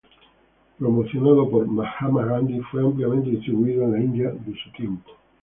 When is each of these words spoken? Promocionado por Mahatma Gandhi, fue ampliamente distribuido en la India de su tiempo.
Promocionado 0.79 1.47
por 1.47 1.67
Mahatma 1.67 2.25
Gandhi, 2.25 2.59
fue 2.71 2.81
ampliamente 2.83 3.29
distribuido 3.29 3.83
en 3.83 3.91
la 3.91 3.99
India 3.99 4.29
de 4.31 4.55
su 4.55 4.71
tiempo. 4.71 5.11